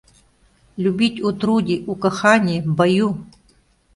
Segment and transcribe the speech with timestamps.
[0.77, 3.19] Любить у труди, у кохани, в бою